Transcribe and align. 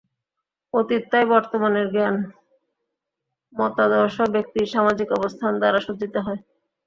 অতীত 0.73 1.03
তাই 1.11 1.25
বর্তমানের 1.33 1.87
জ্ঞান, 1.93 2.15
মতাদর্শ, 3.53 4.17
ব্যক্তির 4.35 4.67
সামাজিক 4.67 5.07
অবস্থান 5.11 5.51
দ্বারা 5.59 5.79
সজ্জিত 5.81 6.15
হয়। 6.25 6.39